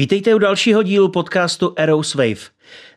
[0.00, 2.40] Vítejte u dalšího dílu podcastu Arrows Wave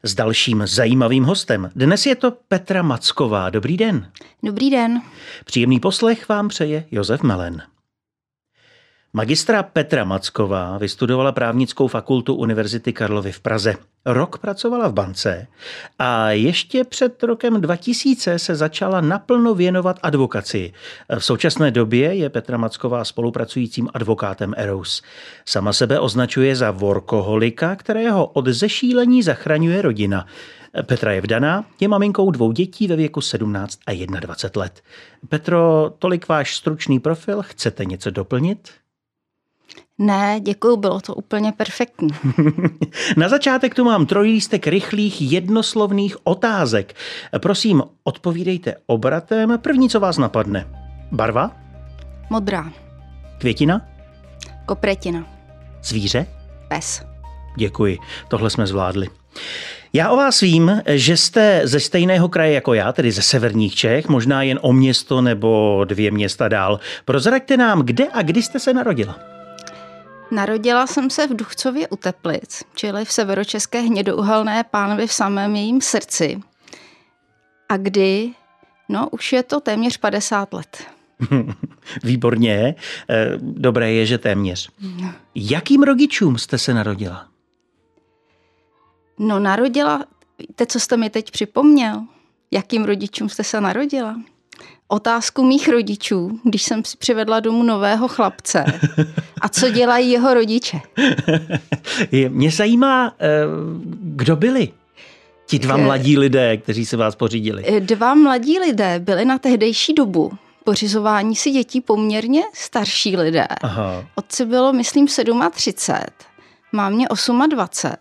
[0.04, 1.72] s dalším zajímavým hostem.
[1.76, 3.50] Dnes je to Petra Macková.
[3.50, 4.12] Dobrý den.
[4.44, 5.02] Dobrý den.
[5.46, 7.62] Příjemný poslech vám přeje Josef Melen.
[9.16, 13.76] Magistra Petra Macková vystudovala právnickou fakultu Univerzity Karlovy v Praze.
[14.06, 15.48] Rok pracovala v bance
[16.00, 20.74] a ještě před rokem 2000 se začala naplno věnovat advokaci.
[21.20, 25.02] V současné době je Petra Macková spolupracujícím advokátem Eros.
[25.46, 30.26] Sama sebe označuje za workoholika, kterého od zešílení zachraňuje rodina.
[30.86, 34.82] Petra je vdaná, je maminkou dvou dětí ve věku 17 a 21 let.
[35.30, 38.83] Petro, tolik váš stručný profil, chcete něco doplnit?
[39.98, 42.10] Ne, děkuji, bylo to úplně perfektní.
[43.18, 46.96] Na začátek tu mám trojlístek rychlých jednoslovných otázek.
[47.40, 49.60] Prosím, odpovídejte obratem.
[49.62, 50.68] První, co vás napadne.
[51.12, 51.52] Barva?
[52.30, 52.72] Modrá.
[53.38, 53.82] Květina?
[54.66, 55.28] Kopretina.
[55.84, 56.26] Zvíře?
[56.68, 57.04] Pes.
[57.58, 59.08] Děkuji, tohle jsme zvládli.
[59.94, 64.10] Já o vás vím, že jste ze stejného kraje jako já, tedy ze severních Čech,
[64.10, 66.80] možná jen o město nebo dvě města dál.
[67.06, 69.33] Prozraďte nám, kde a kdy jste se narodila.
[70.34, 75.82] Narodila jsem se v Duchcově u Teplic, čili v severočeské hnědouhelné pánově v samém jejím
[75.82, 76.40] srdci.
[77.70, 78.34] A kdy?
[78.90, 80.84] No, už je to téměř 50 let.
[82.04, 82.76] Výborně.
[83.10, 84.70] Eh, dobré je, že téměř.
[85.36, 87.28] Jakým rodičům jste se narodila?
[89.20, 90.06] No, narodila,
[90.40, 92.04] víte, co jste mi teď připomněl?
[92.52, 94.16] Jakým rodičům jste se narodila?
[94.88, 98.66] Otázku mých rodičů, když jsem si přivedla domů nového chlapce.
[99.42, 100.80] A co dělají jeho rodiče?
[102.30, 103.28] Mě zajímá, eh,
[104.02, 104.70] kdo byli
[105.46, 107.64] ti dva eh, mladí lidé, kteří se vás pořídili.
[107.66, 110.32] Eh, dva mladí lidé byli na tehdejší dobu
[110.64, 113.48] pořizování si dětí poměrně starší lidé.
[113.62, 114.06] Aha.
[114.16, 115.08] Otci bylo, myslím,
[115.52, 116.18] 37,
[116.72, 117.08] mámě
[117.50, 117.98] 28.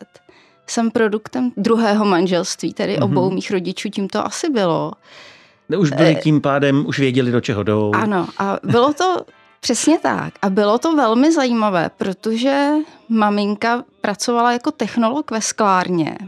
[0.66, 3.04] Jsem produktem druhého manželství, tedy mm-hmm.
[3.04, 4.92] obou mých rodičů, tím to asi bylo.
[5.76, 7.92] Už byli tím pádem, už věděli, do čeho jdou.
[7.94, 9.16] Ano, a bylo to
[9.60, 10.34] přesně tak.
[10.42, 12.70] A bylo to velmi zajímavé, protože
[13.08, 16.18] maminka pracovala jako technolog ve sklárně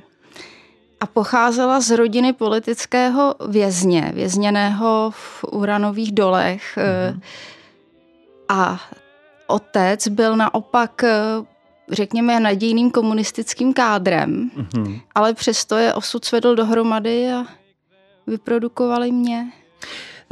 [1.00, 6.62] a pocházela z rodiny politického vězně, vězněného v uranových dolech.
[6.76, 7.20] Mm-hmm.
[8.48, 8.80] A
[9.46, 11.04] otec byl naopak
[11.90, 15.00] řekněme, nadějným komunistickým kádrem, mm-hmm.
[15.14, 17.44] ale přesto je osud svedl dohromady a
[18.26, 19.52] vyprodukovali mě.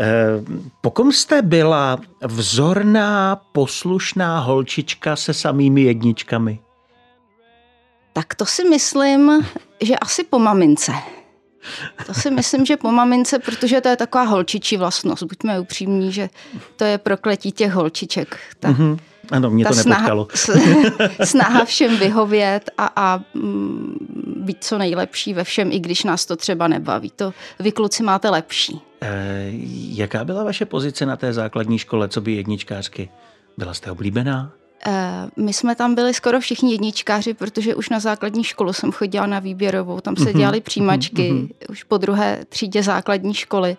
[0.01, 0.45] Eh,
[0.81, 6.59] po kom jste byla vzorná, poslušná holčička se samými jedničkami?
[8.13, 9.47] Tak to si myslím,
[9.83, 10.93] že asi po mamince.
[12.07, 15.23] To si myslím, že po mamince, protože to je taková holčičí vlastnost.
[15.23, 16.31] Buďme upřímní, že
[16.77, 18.39] to je prokletí těch holčiček.
[18.61, 18.99] Ta, mm-hmm.
[19.31, 20.29] Ano, mě to snaha, nepotkalo.
[21.25, 23.97] snaha všem vyhovět a, a mm,
[24.37, 27.13] být co nejlepší ve všem, i když nás to třeba nebaví.
[27.17, 28.81] To vy kluci máte lepší.
[29.01, 29.51] E,
[29.89, 33.09] jaká byla vaše pozice na té základní škole, co by jedničkářky?
[33.59, 34.53] Byla jste oblíbená?
[34.87, 34.93] E,
[35.37, 39.39] my jsme tam byli skoro všichni jedničkáři, protože už na základní školu jsem chodila na
[39.39, 41.49] výběrovou, tam se mhm, dělaly přijímačky, mm-hmm.
[41.69, 43.77] už po druhé třídě základní školy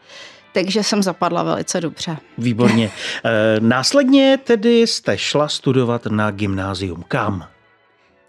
[0.53, 2.17] takže jsem zapadla velice dobře.
[2.37, 2.91] Výborně.
[3.25, 7.03] E, následně tedy jste šla studovat na gymnázium.
[7.07, 7.47] Kam?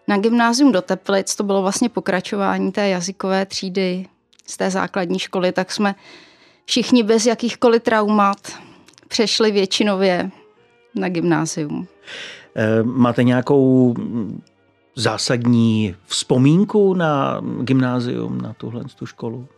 [0.09, 4.07] Na gymnázium do Teplic, to bylo vlastně pokračování té jazykové třídy
[4.47, 5.95] z té základní školy, tak jsme
[6.65, 8.53] všichni bez jakýchkoliv traumat
[9.09, 10.31] přešli většinově
[10.95, 11.89] na gymnázium.
[12.56, 13.94] E, máte nějakou
[14.97, 19.48] zásadní vzpomínku na gymnázium, na tuhle tu školu?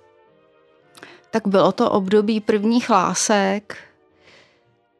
[1.36, 3.76] tak bylo to období prvních lásek.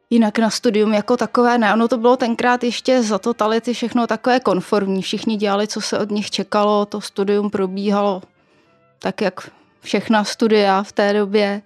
[0.09, 4.39] Jinak na studium jako takové ne, ono to bylo tenkrát ještě za totality všechno takové
[4.39, 5.01] konformní.
[5.01, 8.21] Všichni dělali, co se od nich čekalo, to studium probíhalo
[8.99, 9.49] tak, jak
[9.81, 11.61] všechna studia v té době,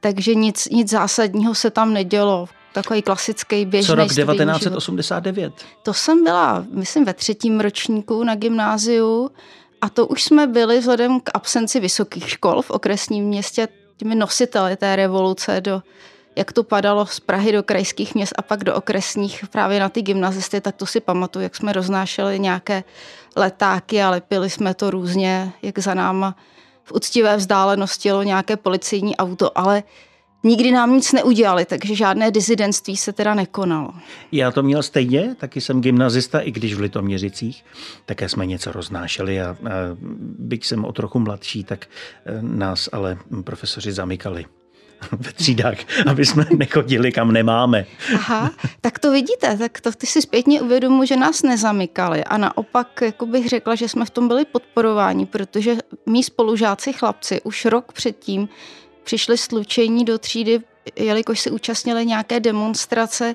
[0.00, 2.48] takže nic, nic zásadního se tam nedělo.
[2.74, 5.40] Takový klasický běžný Co rok 1989?
[5.40, 5.62] Život.
[5.82, 9.30] To jsem byla, myslím, ve třetím ročníku na gymnáziu
[9.80, 14.76] a to už jsme byli vzhledem k absenci vysokých škol v okresním městě těmi nositeli
[14.76, 15.82] té revoluce, do,
[16.36, 20.02] jak to padalo z Prahy do krajských měst a pak do okresních právě na ty
[20.02, 22.84] gymnazisty, tak to si pamatuju, jak jsme roznášeli nějaké
[23.36, 26.36] letáky a lepili jsme to různě, jak za náma
[26.84, 29.82] v úctivé vzdálenosti jelo nějaké policejní auto, ale
[30.44, 33.90] nikdy nám nic neudělali, takže žádné dizidentství se teda nekonalo.
[34.32, 37.64] Já to měl stejně, taky jsem gymnazista, i když v Litoměřicích,
[38.06, 39.56] také jsme něco roznášeli a, a
[40.38, 41.86] byť jsem o trochu mladší, tak
[42.26, 44.44] e, nás ale profesoři zamykali
[45.12, 45.76] ve třídách,
[46.06, 47.86] aby jsme nechodili kam nemáme.
[48.14, 48.50] Aha,
[48.80, 53.26] tak to vidíte, tak to ty si zpětně uvědomu, že nás nezamykali a naopak jako
[53.26, 55.76] bych řekla, že jsme v tom byli podporováni, protože
[56.06, 58.48] mý spolužáci chlapci už rok předtím
[59.04, 60.60] přišli slučení do třídy
[60.96, 63.34] jelikož se účastnili nějaké demonstrace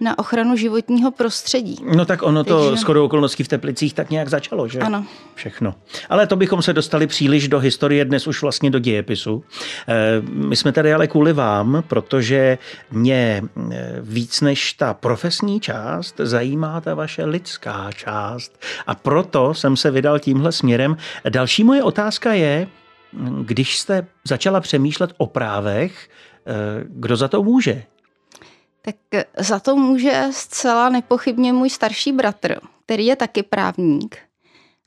[0.00, 1.76] na ochranu životního prostředí.
[1.96, 2.80] No tak ono to Takže...
[2.80, 4.78] shodou okolností v Teplicích tak nějak začalo, že?
[4.78, 5.04] Ano.
[5.34, 5.74] Všechno.
[6.08, 9.44] Ale to bychom se dostali příliš do historie, dnes už vlastně do dějepisu.
[9.88, 12.58] Eh, my jsme tady ale kvůli vám, protože
[12.90, 18.60] mě eh, víc než ta profesní část zajímá ta vaše lidská část.
[18.86, 20.96] A proto jsem se vydal tímhle směrem.
[21.28, 22.66] Další moje otázka je,
[23.42, 26.08] když jste začala přemýšlet o právech,
[26.46, 27.82] Eh, kdo za to může?
[28.82, 34.18] Tak eh, za to může zcela nepochybně můj starší bratr, který je taky právník.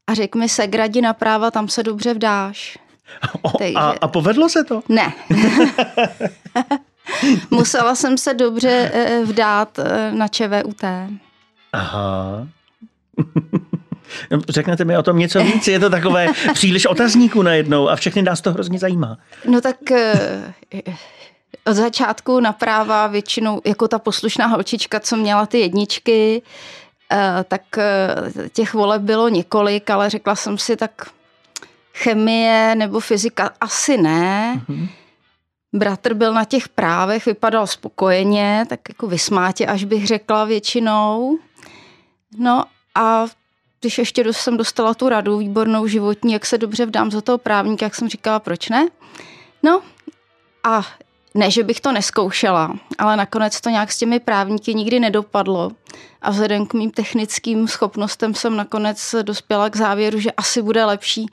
[0.08, 2.78] A řekl mi se, gradi na práva, tam se dobře vdáš.
[3.42, 3.74] O, Takže...
[3.74, 4.82] a, a povedlo se to?
[4.90, 5.14] Ne.
[7.52, 9.80] Musela jsem se dobře eh, vdát
[10.12, 10.84] na ČVUT.
[11.74, 12.48] Aha.
[14.50, 15.68] Řeknete mi o tom něco víc?
[15.68, 19.18] Je to takové příliš otazníků najednou a všechny nás to hrozně zajímá.
[19.48, 19.78] No tak
[21.66, 26.42] od začátku na práva většinou jako ta poslušná holčička, co měla ty jedničky,
[27.12, 28.16] eh, tak eh,
[28.54, 31.10] těch voleb bylo několik, ale řekla jsem si tak
[31.94, 34.62] chemie nebo fyzika asi ne.
[34.70, 34.88] Mm-hmm.
[35.74, 41.38] Bratr byl na těch právech, vypadal spokojeně, tak jako vysmátě, až bych řekla většinou.
[42.38, 42.64] No
[42.96, 43.26] a
[43.84, 47.86] když ještě jsem dostala tu radu výbornou životní, jak se dobře vdám za toho právníka,
[47.86, 48.88] jak jsem říkala, proč ne?
[49.64, 49.82] No
[50.64, 50.82] a
[51.34, 55.72] ne, že bych to neskoušela, ale nakonec to nějak s těmi právníky nikdy nedopadlo.
[56.22, 61.26] A vzhledem k mým technickým schopnostem jsem nakonec dospěla k závěru, že asi bude lepší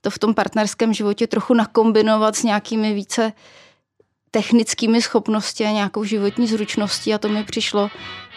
[0.00, 3.32] to v tom partnerském životě trochu nakombinovat s nějakými více
[4.30, 7.90] technickými schopnosti a nějakou životní zručností a to mi přišlo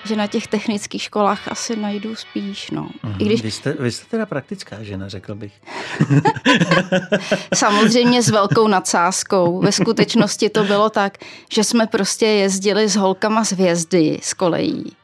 [0.06, 2.72] že na těch technických školách asi najdu spíš.
[2.72, 2.90] No.
[3.04, 3.42] Mm, I když...
[3.42, 5.54] vy, jste, vy jste teda praktická žena, řekl bych.
[7.54, 9.60] Samozřejmě s velkou nadsázkou.
[9.62, 11.18] Ve skutečnosti to bylo tak,
[11.52, 14.96] že jsme prostě jezdili s holkama z hvězdy, z kolejí,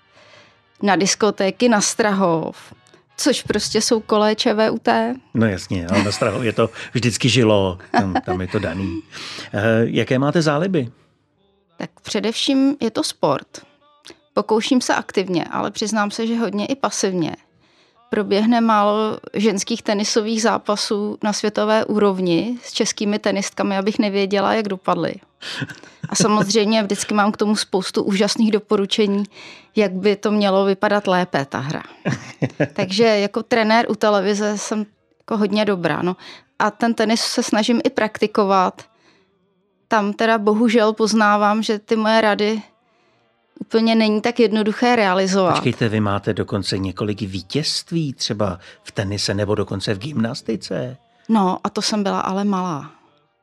[0.82, 2.74] na diskotéky na Strahov,
[3.18, 4.88] což prostě jsou koleje ČVUT.
[5.34, 9.02] No jasně, ale na Strahov je to vždycky žilo, tam, tam je to daný.
[9.54, 10.92] Eh, jaké máte záliby?
[11.78, 13.48] Tak především je to sport.
[14.38, 17.36] Pokouším se aktivně, ale přiznám se, že hodně i pasivně.
[18.10, 25.16] Proběhne málo ženských tenisových zápasů na světové úrovni s českými tenistkami, abych nevěděla, jak dopadly.
[26.10, 29.24] A samozřejmě vždycky mám k tomu spoustu úžasných doporučení,
[29.76, 31.84] jak by to mělo vypadat lépe, ta hra.
[32.74, 34.86] Takže jako trenér u televize jsem
[35.20, 36.02] jako hodně dobrá.
[36.02, 36.16] No.
[36.60, 38.82] A ten tenis se snažím i praktikovat.
[39.88, 42.62] Tam teda bohužel poznávám, že ty moje rady
[43.60, 45.54] úplně není tak jednoduché realizovat.
[45.54, 50.98] Počkejte, vy máte dokonce několik vítězství třeba v tenise nebo dokonce v gymnastice.
[51.30, 52.92] No a to jsem byla ale malá.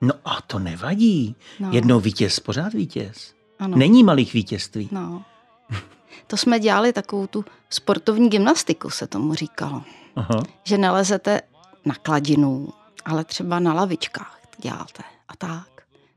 [0.00, 1.36] No a to nevadí.
[1.60, 1.70] No.
[1.72, 3.34] Jednou vítěz, pořád vítěz.
[3.58, 3.76] Ano.
[3.76, 4.88] Není malých vítězství.
[4.92, 5.24] No.
[6.26, 9.82] To jsme dělali takovou tu sportovní gymnastiku, se tomu říkalo.
[10.16, 10.42] Aha.
[10.64, 11.40] Že nelezete
[11.84, 12.68] na kladinu,
[13.04, 15.68] ale třeba na lavičkách děláte a tak.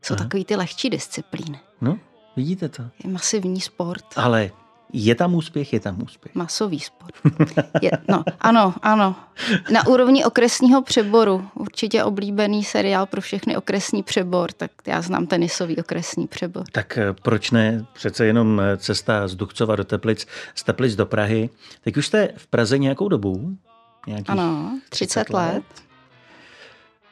[0.01, 0.23] Jsou Aha.
[0.23, 1.59] takový ty lehčí disciplíny.
[1.81, 1.97] No,
[2.35, 2.83] Vidíte to?
[3.03, 4.05] Je masivní sport.
[4.15, 4.51] Ale
[4.93, 6.35] je tam úspěch, je tam úspěch.
[6.35, 7.15] Masový sport.
[7.81, 9.15] Je, no, ano, ano.
[9.71, 11.47] Na úrovni okresního přeboru.
[11.53, 16.63] Určitě oblíbený seriál pro všechny okresní přebor, tak já znám tenisový okresní přebor.
[16.71, 17.85] Tak eh, proč ne?
[17.93, 21.49] Přece jenom eh, cesta z Duchcova do Teplic, z Teplic do Prahy.
[21.81, 23.57] Teď už jste v Praze nějakou dobu?
[24.07, 25.53] Nějakých ano, 30, 30 let.
[25.53, 25.63] let.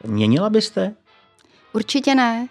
[0.03, 0.94] Měnila byste?
[1.74, 2.48] Určitě ne.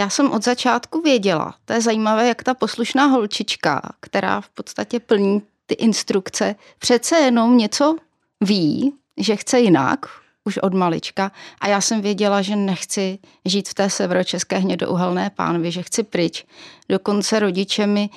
[0.00, 5.00] Já jsem od začátku věděla, to je zajímavé, jak ta poslušná holčička, která v podstatě
[5.00, 7.96] plní ty instrukce, přece jenom něco
[8.40, 10.06] ví, že chce jinak,
[10.44, 11.32] už od malička.
[11.60, 16.44] A já jsem věděla, že nechci žít v té severočeské hnědouhelné pánvi, že chci pryč.
[16.88, 18.10] Dokonce rodiče mi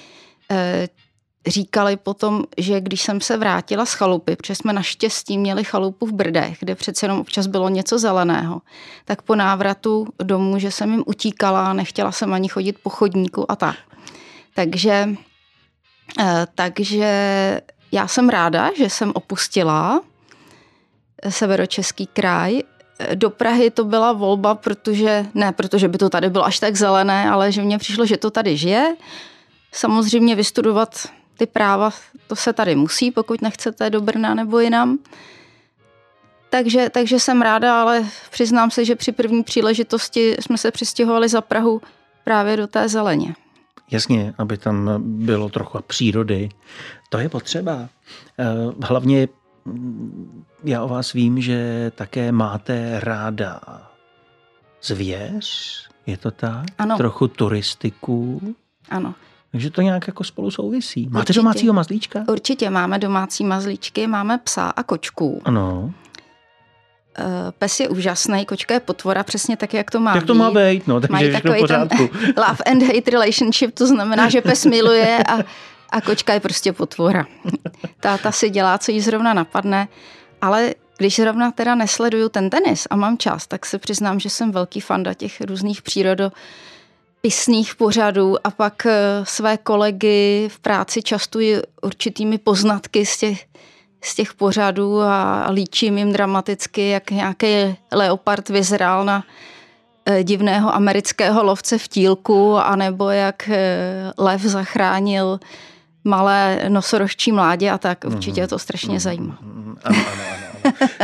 [0.52, 0.88] e,
[1.48, 6.14] říkali potom, že když jsem se vrátila z chalupy, protože jsme naštěstí měli chalupu v
[6.14, 8.62] Brdech, kde přece jenom občas bylo něco zeleného,
[9.06, 13.56] tak po návratu domů, že jsem jim utíkala, nechtěla jsem ani chodit po chodníku a
[13.56, 13.76] tak.
[14.56, 15.10] Takže,
[16.20, 17.12] eh, takže
[17.92, 20.02] já jsem ráda, že jsem opustila
[21.30, 22.60] severočeský kraj.
[23.16, 27.30] Do Prahy to byla volba, protože, ne protože by to tady bylo až tak zelené,
[27.30, 28.96] ale že mně přišlo, že to tady žije.
[29.72, 31.90] Samozřejmě vystudovat ty práva,
[32.28, 35.00] to se tady musí, pokud nechcete do Brna nebo jinam.
[36.50, 41.42] Takže, takže jsem ráda, ale přiznám se, že při první příležitosti jsme se přistěhovali za
[41.42, 41.82] Prahu
[42.24, 43.36] právě do té zeleně.
[43.92, 46.50] Jasně, aby tam bylo trochu přírody.
[47.10, 47.90] To je potřeba.
[48.40, 48.46] Eh,
[48.84, 49.28] hlavně
[49.66, 53.62] mm, já o vás vím, že také máte ráda
[54.84, 56.66] zvěř, je to tak?
[56.78, 56.98] Ano.
[56.98, 58.42] Trochu turistiku.
[58.90, 59.16] Ano.
[59.54, 61.08] Takže to nějak jako spolu souvisí.
[61.10, 61.40] Máte Určitě.
[61.40, 62.24] domácího mazlíčka?
[62.28, 65.42] Určitě máme domácí mazlíčky, máme psa a kočku.
[65.46, 65.94] Ano.
[67.18, 70.52] Eh, Pes je úžasný, kočka je potvora, přesně tak, jak to má Jak to má
[70.52, 72.04] být, no, takže Mají takový ten pořádku.
[72.38, 75.38] love and hate relationship, to znamená, že pes miluje a,
[75.90, 77.26] a kočka je prostě potvora.
[78.00, 79.88] Ta, ta si dělá, co jí zrovna napadne,
[80.42, 84.52] ale když zrovna teda nesleduju ten tenis a mám čas, tak se přiznám, že jsem
[84.52, 85.82] velký fanda těch různých
[87.28, 88.92] přírodopisných pořadů a pak eh,
[89.24, 93.46] své kolegy v práci častuji určitými poznatky z těch,
[94.02, 99.24] z těch pořadů a líčím jim dramaticky, jak nějaký leopard vyzrál na
[100.06, 105.40] eh, divného amerického lovce v tílku, anebo jak eh, lev zachránil
[106.04, 108.06] malé nosorožčí mládě a tak.
[108.06, 109.38] Určitě to strašně zajímá.
[109.42, 110.43] Mm, Ano, ano, ano.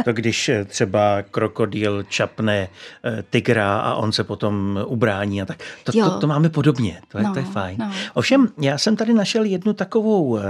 [0.06, 2.68] To když eh, třeba krokodýl čapne
[3.04, 5.58] eh, tygra a on se potom ubrání a tak.
[5.84, 6.10] To, Jo.
[6.10, 7.78] to, to máme podobně, to je, No, to je fajn.
[7.80, 7.92] no.
[8.14, 10.42] Ovšem, já jsem tady našel jednu takovou eh,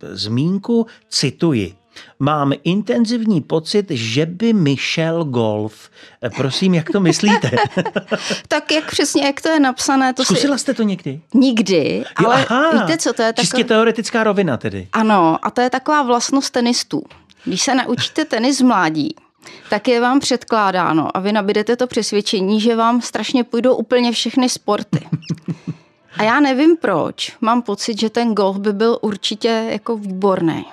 [0.00, 1.74] zmínku, cituji.
[2.18, 5.90] Mám intenzivní pocit, že by mi šel golf.
[6.36, 7.50] Prosím, jak to myslíte?
[8.48, 11.20] Tak jak přesně, jak to je napsané, to Zkusila jste to někdy?
[11.32, 13.68] si nikdy, ale aha, víte co, to je Čistě takové...
[13.68, 14.88] teoretická rovina tedy.
[14.92, 17.02] Ano, a to je taková vlastnost tenistů.
[17.44, 19.14] Když se naučíte tenis mládí,
[19.70, 24.48] tak je vám předkládáno a vy nabídete to přesvědčení, že vám strašně půjdou úplně všechny
[24.48, 25.08] sporty.
[26.18, 30.64] A já nevím proč, mám pocit, že ten golf by byl určitě jako výborný.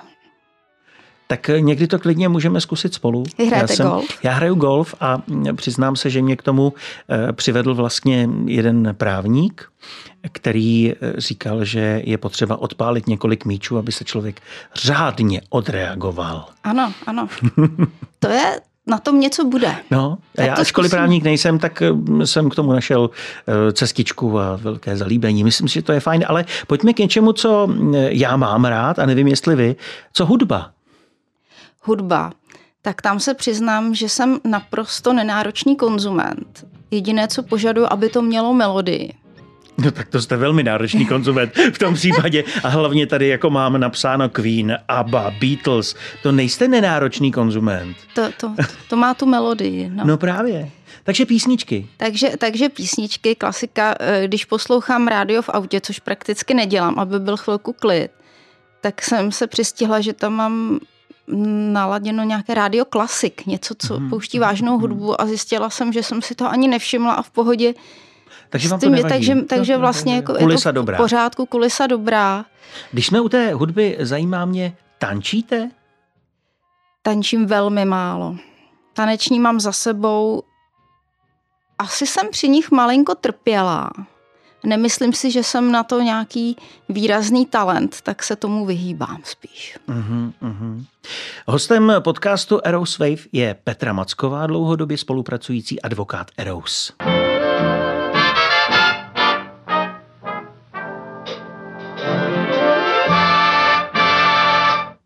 [1.26, 3.24] Tak eh, někdy to klidně můžeme zkusit spolu.
[3.38, 4.04] Vy hrajete já jsem, golf?
[4.22, 6.72] Já hraju golf a mm, přiznám se, že mě k tomu
[7.10, 9.68] eh, přivedl vlastně jeden právník,
[10.32, 14.40] který eh, říkal, že je potřeba odpálit několik míčů, aby se člověk
[14.74, 16.48] řádně odreagoval.
[16.64, 17.28] Ano, ano.
[18.18, 19.74] To je, na tom něco bude.
[19.90, 20.90] No, a Tak já ačkoliv zkusím.
[20.90, 23.10] právník nejsem, tak eh, jsem k tomu našel
[23.48, 25.44] eh, cestičku a velké zalíbení.
[25.44, 27.68] Myslím si, že to je fajn, ale pojďme k něčemu, co
[28.08, 29.76] já mám rád a nevím, jestli vy.
[30.12, 30.70] Co hudba?
[31.82, 32.32] hudba,
[32.82, 36.66] tak tam se přiznám, že jsem naprosto nenáročný konzument.
[36.90, 39.12] Jediné, co požaduji, aby to mělo melodii.
[39.78, 42.44] No tak to jste velmi náročný konzument v tom případě.
[42.62, 45.94] A hlavně tady jako mám napsáno Queen, ABBA, Beatles.
[46.22, 47.96] To nejste nenáročný konzument.
[48.14, 48.54] To, to,
[48.88, 49.90] to má tu melodii.
[49.94, 50.04] No.
[50.06, 50.70] No právě.
[51.04, 51.86] Takže písničky.
[51.96, 57.36] Takže, takže písničky, klasika, eh, když poslouchám rádio v autě, což prakticky nedělám, aby byl
[57.36, 58.10] chvilku klid,
[58.80, 60.78] tak jsem se přistihla, že tam mám
[61.72, 66.22] naladěno nějaké rádio klasik, něco, co Mhm, pouští vážnou hudbu a zjistila jsem, že jsem
[66.22, 67.74] si to ani nevšimla a v pohodě.
[68.50, 69.14] Takže vám to nevadí.
[69.14, 70.96] takže, takže vlastně jako, Kulisa je to v dobrá.
[70.96, 72.44] pořádku, kulisa dobrá.
[72.92, 75.70] Když jsme u té hudby, zajímá mě, tančíte?
[77.02, 78.36] Tančím velmi málo.
[78.92, 80.42] Taneční mám za sebou.
[81.78, 83.90] Asi jsem při nich malinko trpěla.
[84.64, 86.56] Nemyslím si, že jsem na to nějaký
[86.88, 89.78] výrazný talent, tak se tomu vyhýbám spíš.
[89.88, 90.86] Uhum, uhum.
[91.46, 96.92] Hostem podcastu Eros Wave je Petra Macková, dlouhodobě spolupracující advokát Eros.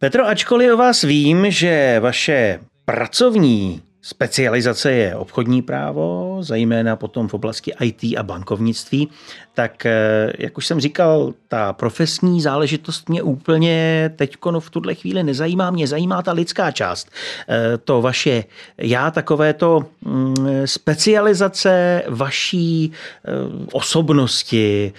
[0.01, 7.35] Petro, ačkoliv o vás vím, že vaše pracovní specializace je obchodní právo, zejména potom v
[7.35, 9.09] oblasti IT a bankovnictví,
[9.55, 15.23] tak eh, jak už jsem říkal, ta profesní záležitost mě úplně teď v tuhle chvíli
[15.23, 17.11] nezajímá, mě zajímá ta lidská část.
[17.49, 18.45] Eh, To vaše
[18.79, 23.31] já, takové to mm, specializace vaší eh,
[23.73, 24.93] osobnosti.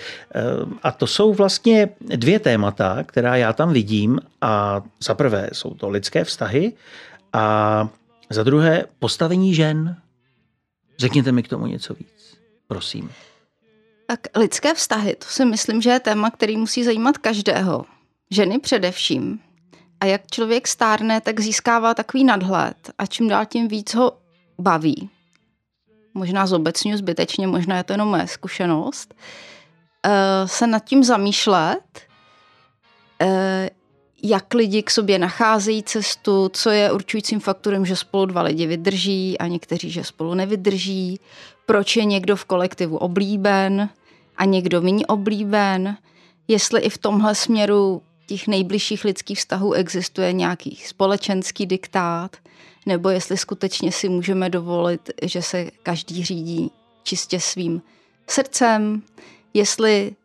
[0.84, 4.20] A to jsou vlastně dvě témata, která já tam vidím.
[4.42, 6.74] A za prvé jsou to lidské vztahy
[7.34, 7.88] a
[8.34, 10.02] za druhé postavení žen.
[11.00, 13.12] Řekněte mi k tomu něco víc, prosím.
[14.08, 17.86] Tak lidské vztahy, to si myslím, že je téma, který musí zajímat každého.
[18.32, 19.40] Ženy především.
[20.00, 24.18] A jak člověk stárne, tak získává takový nadhled a čím dál tím víc ho
[24.60, 25.10] baví.
[26.14, 29.14] Možná zobecňuji zbytečně, možná je to jenom moje zkušenost.
[30.06, 32.02] Eh, Se nad tím zamýšlet,
[33.22, 33.70] eh,
[34.24, 39.38] jak lidi k sobě nacházejí cestu, co je určujícím faktorem, že spolu dva lidi vydrží
[39.38, 41.20] a někteří, že spolu nevydrží,
[41.66, 43.90] proč je někdo v kolektivu oblíben
[44.38, 45.98] a někdo méně oblíben,
[46.48, 52.38] jestli i v tomhle směru těch nejbližších lidských vztahů existuje nějaký společenský diktát,
[52.86, 56.72] nebo jestli skutečně si můžeme dovolit, že se každý řídí
[57.04, 57.82] čistě svým
[58.28, 59.02] srdcem,
[59.54, 60.16] jestli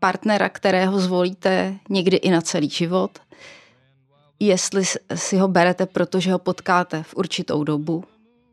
[0.00, 3.18] partnera, kterého zvolíte někdy i na celý život,
[4.40, 8.04] jestli si ho berete, protože ho potkáte v určitou dobu,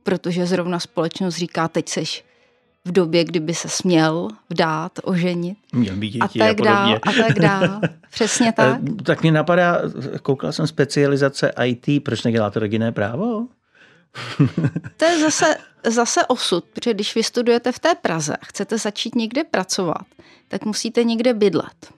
[0.03, 2.25] protože zrovna společnost říká, teď seš
[2.85, 5.57] v době, kdyby se směl vdát, oženit.
[5.73, 7.81] Měl být děti a tak a dál, a tak dál.
[8.11, 8.81] Přesně tak.
[9.03, 9.81] tak mě napadá,
[10.21, 13.47] koukala jsem specializace IT, proč neděláte rodinné právo?
[14.97, 19.15] to je zase, zase osud, protože když vy studujete v té Praze a chcete začít
[19.15, 20.05] někde pracovat,
[20.47, 21.93] tak musíte někde bydlet.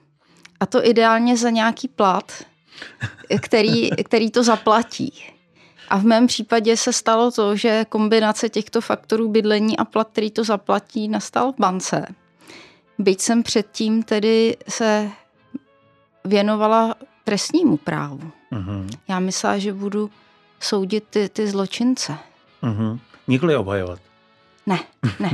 [0.60, 2.32] A to ideálně za nějaký plat,
[3.40, 5.24] který, který to zaplatí.
[5.88, 10.30] A v mém případě se stalo to, že kombinace těchto faktorů bydlení a plat, který
[10.30, 12.06] to zaplatí, nastal v bance.
[12.98, 15.10] Byť jsem předtím tedy se
[16.24, 16.94] věnovala
[17.24, 18.30] trestnímu právu.
[18.52, 18.88] Uh-huh.
[19.08, 20.10] Já myslela, že budu
[20.60, 22.16] soudit ty, ty zločince.
[22.62, 22.98] Uh-huh.
[23.28, 23.98] Nikoli obhajovat.
[24.66, 24.78] Ne,
[25.20, 25.30] ne.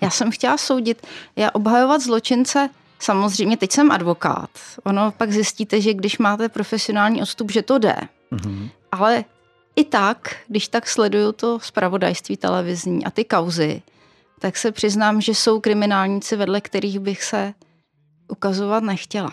[0.00, 1.06] Já jsem chtěla soudit.
[1.36, 4.50] Já obhajovat zločince, samozřejmě, teď jsem advokát.
[4.84, 7.96] Ono pak zjistíte, že když máte profesionální odstup, že to jde.
[8.32, 8.70] Uh-huh.
[8.92, 9.24] Ale
[9.76, 13.82] i tak, když tak sleduju to zpravodajství televizní a ty kauzy,
[14.38, 17.54] tak se přiznám, že jsou kriminálníci, vedle kterých bych se
[18.28, 19.32] ukazovat nechtěla.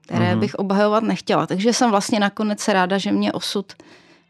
[0.00, 0.38] Které uh-huh.
[0.38, 1.46] bych obhajovat nechtěla.
[1.46, 3.72] Takže jsem vlastně nakonec ráda, že mě osud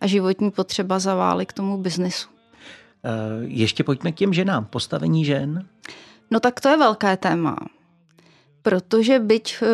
[0.00, 2.29] a životní potřeba zavály k tomu biznesu.
[3.05, 4.64] Eh, ještě pojďme k těm ženám.
[4.64, 5.67] Postavení žen?
[6.31, 7.57] No tak to je velké téma.
[8.62, 9.69] Protože byť uh,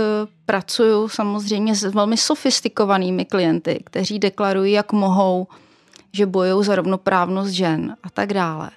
[0.47, 5.47] pracuju samozřejmě s velmi sofistikovanými klienty, kteří deklarují, jak mohou,
[6.12, 8.71] že bojují za rovnoprávnost žen a tak dále,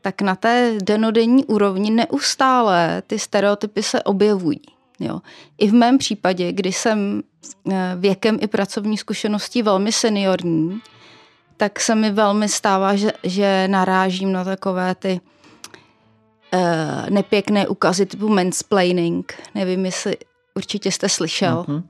[0.00, 4.60] tak na té denodenní úrovni neustále ty stereotypy se objevují.
[5.00, 5.20] Jo.
[5.58, 7.22] I v mém případě, kdy jsem
[7.70, 10.80] eh, věkem i pracovní zkušeností velmi seniorní,
[11.56, 15.20] tak se mi velmi stává, že, že narážím na takové ty
[16.54, 16.60] uh,
[17.10, 19.34] nepěkné ukazy typu mansplaining.
[19.54, 20.16] Nevím, jestli
[20.54, 21.64] určitě jste slyšel.
[21.68, 21.82] Uh-huh.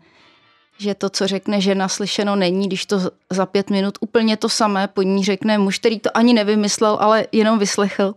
[0.79, 4.89] Že to, co řekne žena, slyšeno není, když to za pět minut úplně to samé
[4.89, 8.15] po ní řekne muž, který to ani nevymyslel, ale jenom vyslechl,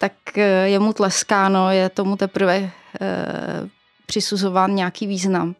[0.00, 2.70] tak uh, je mu tleskáno, je tomu teprve uh,
[4.06, 5.54] přisuzován nějaký význam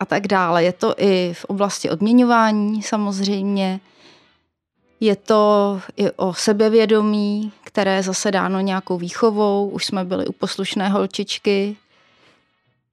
[0.00, 0.64] a tak dále.
[0.64, 3.80] Je to i v oblasti odměňování samozřejmě,
[5.00, 9.68] je to i o sebevědomí, které je zase dáno nějakou výchovou.
[9.68, 11.76] Už jsme byli u poslušné holčičky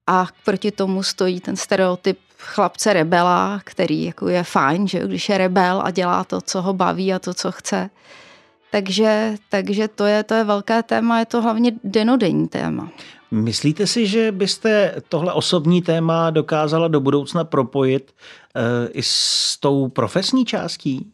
[0.06, 5.38] a proti tomu stojí ten stereotyp chlapce rebela, který jako je fajn, že když je
[5.38, 7.90] rebel a dělá to, co ho baví a to, co chce.
[8.70, 12.88] Takže, takže to, je, to je velké téma, je to hlavně denodenní téma.
[13.30, 18.14] Myslíte si, že byste tohle osobní téma dokázala do budoucna propojit
[18.54, 21.12] e, i s tou profesní částí?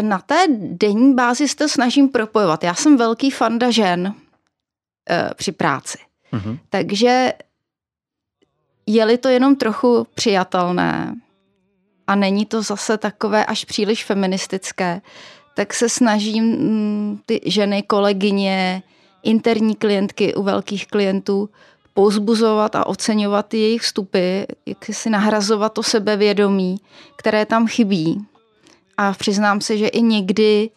[0.00, 2.64] Na té denní bázi se to snažím propojovat.
[2.64, 4.14] Já jsem velký fanda žen
[5.10, 5.98] e, při práci.
[6.32, 6.58] Uh-huh.
[6.68, 7.32] Takže
[8.86, 11.14] je-li to jenom trochu přijatelné
[12.06, 15.00] a není to zase takové až příliš feministické,
[15.54, 18.82] tak se snažím mm, ty ženy, kolegyně,
[19.22, 21.50] interní klientky u velkých klientů
[21.94, 26.76] pouzbuzovat a oceňovat jejich vstupy, jak si nahrazovat to sebevědomí,
[27.16, 28.26] které tam chybí.
[29.00, 30.70] A přiznám se, že i někdy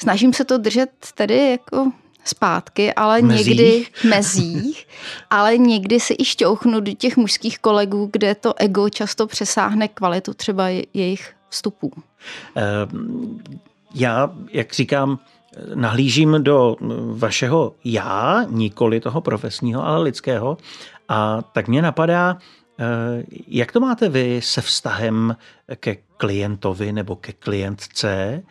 [0.00, 1.92] snažím se to držet tedy jako
[2.24, 3.46] zpátky, ale mezích.
[3.46, 4.86] někdy mezích,
[5.30, 10.34] ale někdy si i šťouchnu do těch mužských kolegů, kde to ego často přesáhne kvalitu
[10.34, 11.92] třeba jejich vstupů.
[13.94, 15.18] Já, jak říkám,
[15.74, 16.76] nahlížím do
[17.12, 20.58] vašeho já, nikoli toho profesního, ale lidského.
[21.08, 22.38] A tak mě napadá,
[23.46, 25.36] jak to máte vy se vztahem
[25.76, 28.08] ke klientovi nebo ke klientce?
[28.12, 28.42] Eh,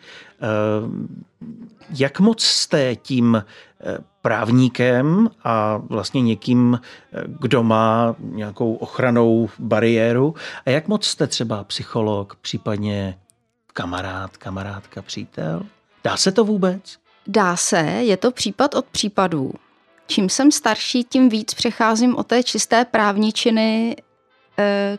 [1.90, 6.80] jak moc jste tím eh, právníkem a vlastně někým,
[7.40, 10.34] kdo má nějakou ochranou bariéru
[10.66, 13.18] a jak moc jste třeba psycholog, případně
[13.72, 15.62] kamarád, kamarádka, přítel?
[16.04, 16.98] Dá se to vůbec?
[17.26, 19.52] Dá se, je to případ od případů.
[20.06, 24.07] Čím jsem starší, tím víc přecházím od té čisté právničiny eh,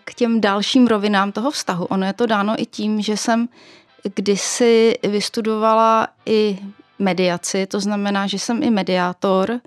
[0.03, 1.85] k těm dalším rovinám toho vztahu.
[1.85, 3.49] Ono je to dáno i tím, že jsem
[4.15, 6.59] kdysi vystudovala i
[6.99, 9.59] mediaci, to znamená, že jsem i mediátor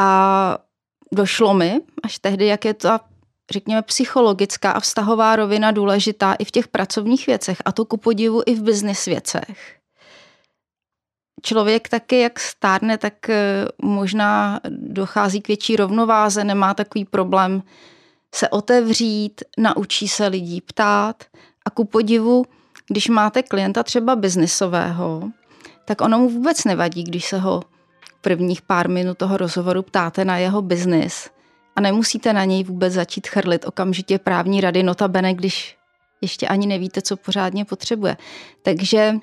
[0.00, 0.58] a
[1.12, 3.00] došlo mi až tehdy, jak je ta,
[3.50, 8.42] řekněme, psychologická a vztahová rovina důležitá i v těch pracovních věcech a to ku podivu
[8.46, 9.84] i v business věcech
[11.44, 17.62] člověk taky, jak stárne, tak eh, možná dochází k větší rovnováze, nemá takový problém
[18.34, 21.24] se otevřít, naučí se lidí ptát
[21.64, 22.44] a ku podivu,
[22.88, 25.30] když máte klienta třeba biznisového,
[25.84, 27.62] tak ono mu vůbec nevadí, když se ho
[28.20, 31.30] prvních pár minut toho rozhovoru ptáte na jeho biznis
[31.76, 35.76] a nemusíte na něj vůbec začít chrlit okamžitě právní rady, notabene, když
[36.20, 38.16] ještě ani nevíte, co pořádně potřebuje.
[38.62, 39.14] Takže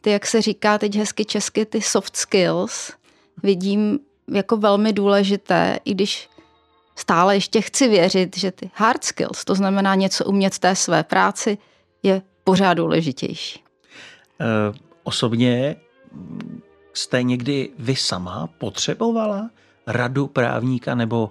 [0.00, 2.92] ty, jak se říká teď hezky česky, ty soft skills
[3.42, 3.98] vidím
[4.32, 6.28] jako velmi důležité, i když
[7.00, 11.58] stále ještě chci věřit, že ty hard skills, to znamená něco umět té své práci,
[12.02, 13.60] je pořád důležitější.
[14.40, 14.44] E,
[15.02, 15.76] osobně
[16.92, 19.50] jste někdy vy sama potřebovala
[19.86, 21.30] radu právníka nebo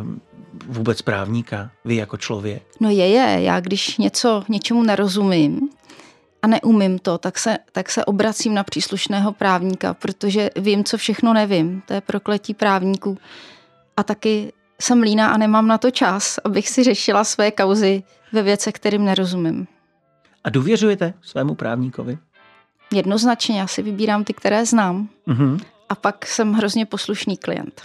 [0.00, 0.20] um,
[0.66, 2.62] vůbec právníka, vy jako člověk?
[2.80, 3.42] No je, je.
[3.42, 5.68] Já když něco, něčemu nerozumím
[6.42, 11.32] a neumím to, tak se, tak se obracím na příslušného právníka, protože vím, co všechno
[11.32, 11.82] nevím.
[11.86, 13.18] To je prokletí právníků.
[13.96, 14.52] A taky
[14.84, 19.04] jsem líná a nemám na to čas, abych si řešila své kauzy ve věcech, kterým
[19.04, 19.66] nerozumím.
[20.44, 22.18] A důvěřujete svému právníkovi?
[22.92, 25.08] Jednoznačně, já si vybírám ty, které znám.
[25.28, 25.60] Mm-hmm.
[25.88, 27.82] A pak jsem hrozně poslušný klient.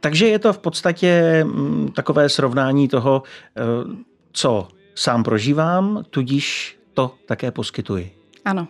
[0.00, 3.22] Takže je to v podstatě mm, takové srovnání toho,
[3.56, 3.60] eh,
[4.32, 8.14] co sám prožívám, tudíž to také poskytuji.
[8.44, 8.68] Ano.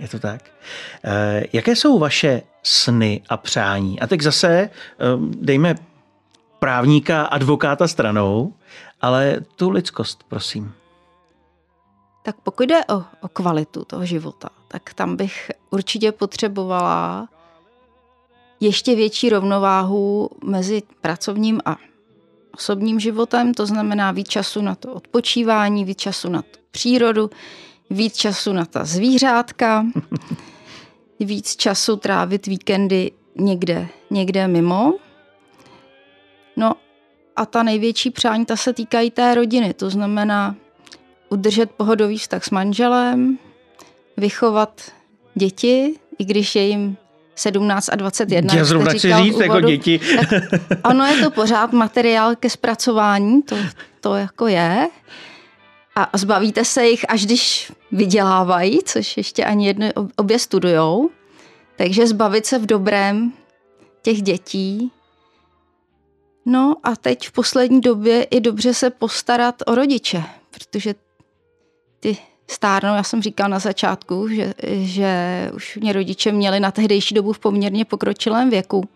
[0.00, 0.50] Je to tak?
[1.04, 4.00] Eh, jaké jsou vaše sny a přání?
[4.00, 4.70] A teď zase eh,
[5.18, 5.74] dejme
[6.58, 8.54] právníka, advokáta stranou,
[9.00, 10.72] ale tu lidskost, prosím.
[12.22, 17.28] Tak pokud jde o, o kvalitu toho života, tak tam bych určitě potřebovala
[18.60, 21.76] ještě větší rovnováhu mezi pracovním a
[22.54, 27.30] osobním životem, to znamená víc času na to odpočívání, víc času na to přírodu,
[27.90, 29.86] víc času na ta zvířátka,
[31.20, 34.94] víc času trávit víkendy někde, někde mimo.
[36.58, 36.72] No
[37.36, 40.56] a ta největší přání, ta se týkají té rodiny, to znamená
[41.28, 43.38] udržet pohodový vztah s manželem,
[44.16, 44.80] vychovat
[45.34, 46.96] děti, i když je jim
[47.34, 48.54] 17 a 21.
[48.54, 50.00] Já zrovna chci říct, úvodu, jako děti.
[50.68, 53.56] Tak ono je to pořád materiál ke zpracování, to,
[54.00, 54.88] to jako je.
[55.96, 61.10] A zbavíte se jich, až když vydělávají, což ještě ani jedno, obě studujou.
[61.76, 63.32] Takže zbavit se v dobrém
[64.02, 64.92] těch dětí.
[66.48, 70.94] No a teď v poslední době i dobře se postarat o rodiče, protože
[72.00, 72.18] ty
[72.50, 72.94] stárnou.
[72.94, 75.10] Já jsem říkal na začátku, že, že
[75.54, 78.88] už mě rodiče měli na tehdejší dobu v poměrně pokročilém věku.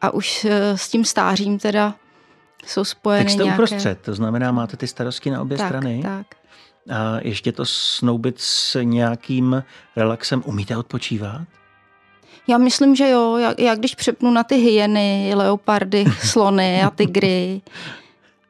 [0.00, 1.94] A už eh, s tím stářím teda
[2.66, 3.62] jsou spojeny Tak jste nějaké...
[3.62, 6.00] uprostřed, to znamená, máte ty starosti na obě tak, strany.
[6.02, 6.26] Tak.
[6.90, 9.62] A ještě to snoubit s nějakým
[9.96, 10.42] relaxem.
[10.46, 11.42] Umíte odpočívat?
[12.46, 13.36] Já myslím, že jo.
[13.36, 17.62] Já, já když přepnu na ty hyeny, leopardy, slony a tygry,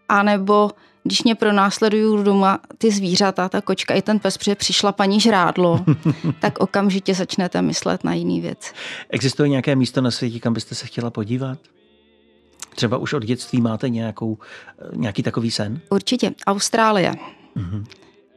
[0.09, 0.71] anebo
[1.03, 5.85] když mě pronásledují doma ty zvířata, ta kočka i ten pes, protože přišla paní žrádlo,
[6.41, 8.73] tak okamžitě začnete myslet na jiný věc.
[9.11, 11.59] Existuje nějaké místo na světě, kam byste se chtěla podívat?
[12.75, 14.39] Třeba už od dětství máte nějakou,
[14.93, 15.81] nějaký takový sen?
[15.91, 16.33] Určitě.
[16.47, 17.15] Austrálie.
[17.57, 17.85] Mm-hmm.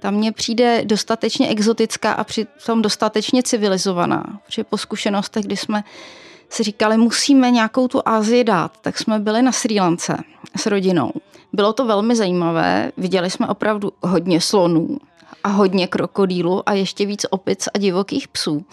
[0.08, 4.40] Tam mně přijde dostatečně exotická a přitom dostatečně civilizovaná.
[4.46, 5.84] Protože po zkušenostech, kdy jsme
[6.50, 10.18] si říkali, musíme nějakou tu Asii dát, tak jsme byli na Sri Lance
[10.58, 11.12] s rodinou.
[11.54, 14.98] Bylo to velmi zajímavé, viděli jsme opravdu hodně slonů
[15.44, 18.66] a hodně krokodýlů a ještě víc opic a divokých psů.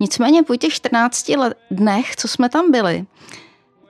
[0.00, 1.30] Nicméně po těch 14
[1.70, 3.04] dnech, co jsme tam byli,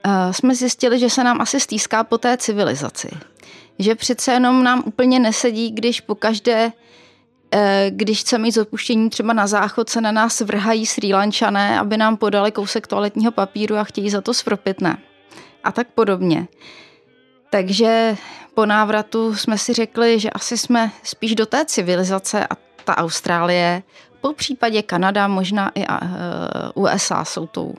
[0.04, 3.08] eh, jsme zjistili, že se nám asi stýská po té civilizaci.
[3.78, 6.72] Že přece jenom nám úplně nesedí, když po každé
[7.52, 11.96] eh, když chceme mít zapuštění třeba na záchod, se na nás vrhají Sri Lančané, aby
[11.96, 14.98] nám podali kousek toaletního papíru a chtějí za to svropitné.
[15.64, 16.48] A tak podobně.
[17.50, 18.16] Takže
[18.54, 23.82] po návratu jsme si řekli, že asi jsme spíš do té civilizace a ta Austrálie,
[24.20, 25.88] po případě Kanada, možná i eh,
[26.74, 27.74] USA jsou tou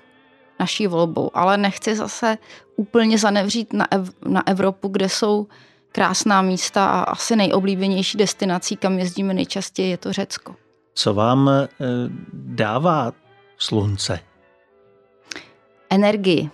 [0.59, 2.37] naší volbou, ale nechci zase
[2.75, 5.47] úplně zanevřít na, Ev- na Evropu, kde jsou
[5.95, 10.55] krásná místa a asi nejoblíbenější destinací, kam jezdíme nejčastěji, je to Řecko.
[10.93, 11.67] Co vám eh,
[12.33, 13.11] dává
[13.57, 14.19] slunce?
[15.89, 16.49] Energii.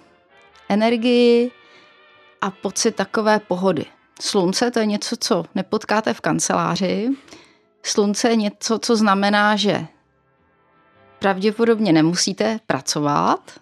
[0.70, 1.52] Energii
[2.42, 3.86] a pocit takové pohody.
[4.22, 7.10] Slunce to je něco, co nepotkáte v kanceláři.
[7.84, 9.86] Slunce je něco, co znamená, že
[11.20, 13.60] pravděpodobně nemusíte pracovat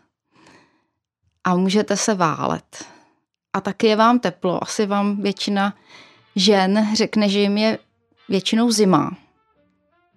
[1.44, 2.86] a můžete se válet.
[3.54, 4.64] A taky je vám teplo.
[4.64, 5.74] Asi vám většina
[6.36, 7.80] žen řekne, že jim je
[8.30, 9.18] většinou zima.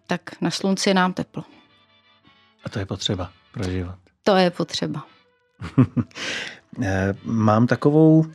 [0.06, 1.44] Tak na slunci je nám teplo.
[2.64, 3.94] A to je potřeba pro život.
[4.22, 5.06] To je potřeba.
[6.82, 8.26] Eh, mám takovou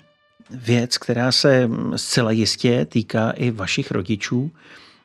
[0.50, 4.52] věc, která se zcela jistě týká i vašich rodičů.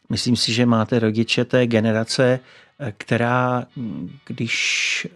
[0.08, 2.40] Myslím si, že máte rodiče té generace,
[2.96, 3.66] která,
[4.26, 5.06] když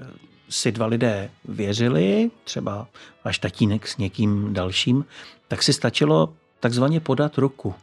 [0.48, 2.88] si dva lidé věřili, třeba
[3.24, 5.04] váš tatínek s někým dalším,
[5.48, 7.74] tak si stačilo takzvaně podat ruku.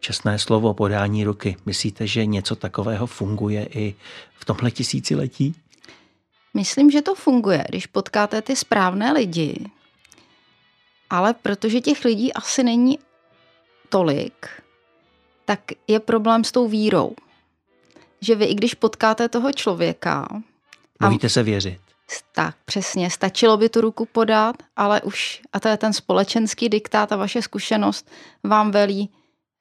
[0.00, 1.56] Čestné slovo podání ruky.
[1.66, 3.94] Myslíte, že něco takového funguje i
[4.34, 5.54] v tomhle tisíciletí?
[6.54, 9.70] Myslím, že to funguje, když potkáte ty správné lidi.
[11.10, 12.98] Ale protože těch lidí asi není
[13.88, 14.46] tolik,
[15.44, 17.14] tak je problém s tou vírou.
[18.20, 20.28] Že vy, i když potkáte toho člověka...
[21.00, 21.80] Bojíte se věřit.
[22.34, 23.10] Tak, přesně.
[23.10, 27.42] Stačilo by tu ruku podat, ale už, a to je ten společenský diktát a vaše
[27.42, 28.10] zkušenost,
[28.44, 29.10] vám velí.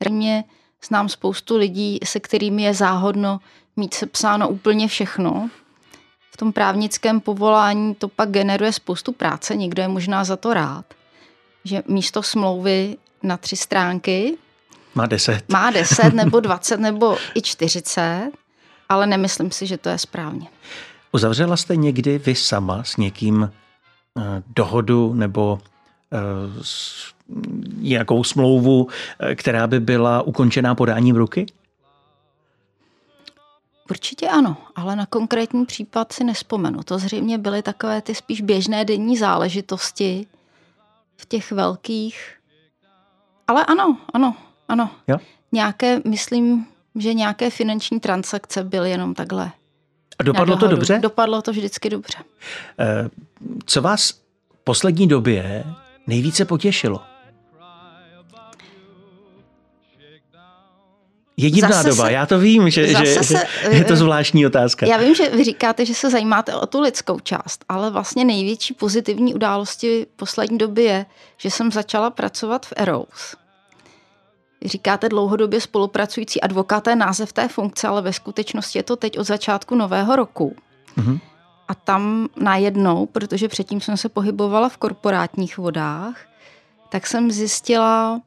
[0.10, 0.44] Mě
[0.88, 3.40] znám spoustu lidí, se kterými je záhodno
[3.76, 5.50] mít sepsáno úplně všechno.
[6.32, 10.86] V tom právnickém povolání to pak generuje spoustu práce, někdo je možná za to rád,
[11.64, 14.38] že místo smlouvy na tři stránky
[14.98, 15.50] má deset.
[15.50, 18.32] Má deset nebo dvacet nebo i čtyřicet,
[18.90, 20.48] ale nemyslím si, že to je správně.
[21.12, 23.52] Uzavřela jste někdy vy sama s někým
[24.20, 25.60] eh, dohodu nebo
[26.14, 26.18] eh,
[27.78, 28.88] nějakou smlouvu,
[29.20, 31.46] eh, která by byla ukončená podáním ruky?
[33.90, 36.84] Určitě ano, ale na konkrétní případ si nespomenu.
[36.84, 40.28] To zřejmě byly takové ty spíš běžné denní záležitosti
[41.18, 42.38] v těch velkých.
[43.48, 44.36] Ale ano, ano,
[44.68, 44.92] ano.
[45.08, 45.18] Jo?
[45.52, 46.66] Nějaké, myslím,
[46.96, 49.52] že nějaké finanční transakce byly jenom takhle.
[50.20, 51.00] A dopadlo to dobře?
[51.02, 52.18] Dopadlo to vždycky dobře.
[52.80, 53.10] Eh,
[53.66, 55.64] co vás v poslední době
[56.08, 57.02] nejvíce potěšilo?
[61.40, 64.86] Je divná doba, se, já to vím, že, že, se, je to zvláštní otázka.
[64.86, 68.74] Já vím, že vy říkáte, že se zajímáte o tu lidskou část, ale vlastně největší
[68.74, 71.06] pozitivní události poslední doby je,
[71.38, 73.36] že jsem začala pracovat v Eros.
[74.66, 79.24] Říkáte dlouhodobě spolupracující advokát, je název té funkce, ale ve skutečnosti je to teď od
[79.24, 80.56] začátku nového roku.
[80.98, 81.20] Mm-hmm.
[81.68, 86.28] A tam najednou, protože předtím jsem se pohybovala v korporátních vodách,
[86.90, 88.22] tak jsem zjistila,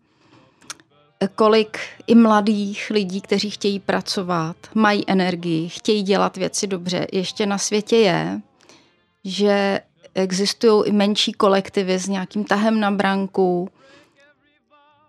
[1.35, 7.59] kolik i mladých lidí, kteří chtějí pracovat, mají energii, chtějí dělat věci dobře, ještě na
[7.59, 8.41] světě je,
[9.25, 9.81] že
[10.15, 13.69] existují i menší kolektivy s nějakým tahem na branku.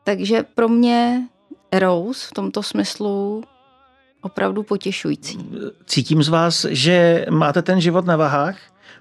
[0.04, 1.28] Takže pro mě
[1.74, 3.44] Rose v tomto smyslu
[4.22, 5.50] opravdu potěšující.
[5.86, 8.58] Cítím z vás, že máte ten život na vahách,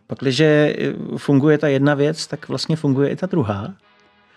[0.06, 0.76] pakliže
[1.16, 3.74] funguje ta jedna věc, tak vlastně funguje i ta druhá.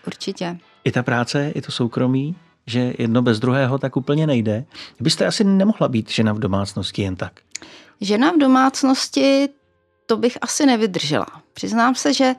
[0.07, 0.57] Určitě.
[0.83, 2.35] I ta práce, i to soukromí
[2.67, 4.65] že jedno bez druhého tak úplně nejde.
[4.99, 7.33] Byste asi nemohla být žena v domácnosti jen tak.
[8.01, 9.49] Žena v domácnosti,
[10.05, 11.27] to bych asi nevydržela.
[11.53, 12.35] Přiznám se, že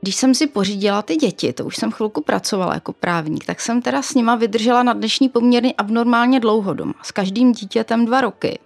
[0.00, 3.82] když jsem si pořídila ty děti, to už jsem chvilku pracovala jako právník, tak jsem
[3.82, 6.94] teda s nima vydržela na dnešní poměrně abnormálně dlouho doma.
[7.02, 8.58] S každým dítětem dva roky.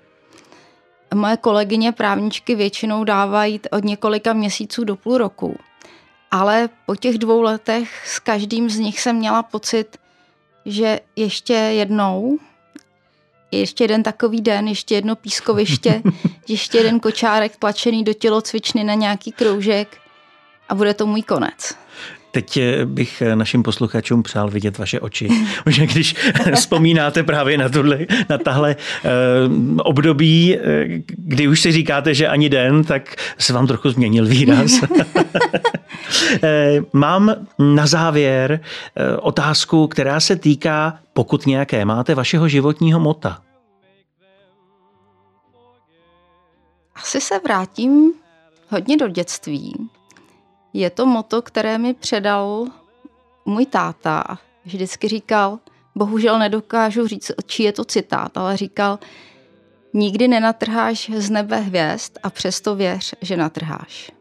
[1.15, 5.57] Moje kolegyně právničky většinou dávají od několika měsíců do půl roku.
[6.31, 9.97] Ale po těch dvou letech s každým z nich jsem měla pocit,
[10.67, 12.39] že ještě jednou,
[13.51, 16.03] ještě jeden takový den, ještě jedno pískoviště,
[16.49, 20.02] ještě jeden kočárek tlačený do tělocvičny na nějaký kroužek
[20.73, 21.75] a bude to můj konec.
[22.31, 25.29] Teď eh, bych eh, našim posluchačům přál vidět vaše oči,
[25.67, 26.15] že když
[26.55, 28.77] vzpomínáte právě na, tohle, na tahle
[29.79, 30.59] období,
[31.07, 34.71] kdy už si říkáte, že ani den, tak se vám trochu změnil výraz.
[36.93, 38.61] Mám na závěr
[39.21, 43.43] otázku, která se týká, pokud nějaké máte, vašeho životního mota.
[46.95, 48.13] Asi se vrátím
[48.69, 49.75] hodně do dětství,
[50.73, 52.67] je to moto, které mi předal
[53.45, 54.39] můj táta.
[54.65, 55.59] Vždycky říkal,
[55.95, 58.99] bohužel nedokážu říct, čí je to citát, ale říkal,
[59.95, 64.13] nikdy nenatrháš z nebe hvězd a přesto věř, že natrháš.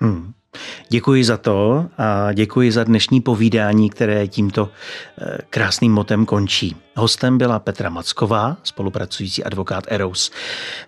[0.00, 0.32] Hmm.
[0.88, 4.68] Děkuji za to a děkuji za dnešní povídání, které tímto
[5.18, 6.76] eh, krásným motem končí.
[6.96, 10.30] Hostem byla Petra Macková, spolupracující advokát Eros.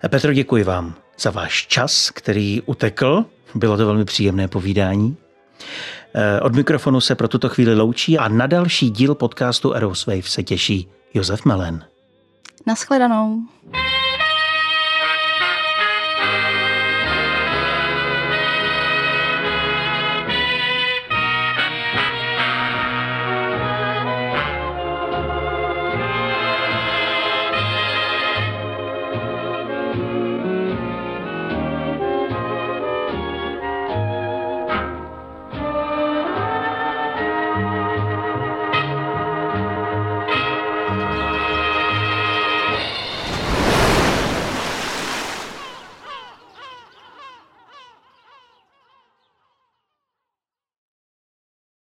[0.07, 5.17] Petro, děkuji vám za váš čas, který utekl bylo to velmi příjemné povídání.
[6.13, 10.43] Eh, od mikrofonu se pro tuto chvíli loučí a na další díl podcastu Aeroswave se
[10.43, 11.85] těší Josef Melen.
[12.67, 13.39] Naschledanou.